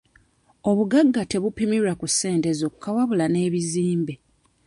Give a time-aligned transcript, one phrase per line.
[0.69, 4.13] Obugagga tebupimirwa ku ssente zokka wabula n'ebizimbe.